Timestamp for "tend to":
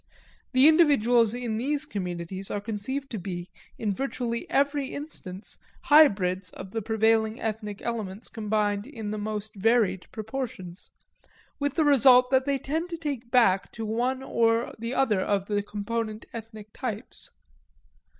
12.57-12.97